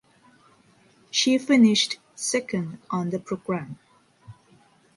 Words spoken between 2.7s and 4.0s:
on the programme.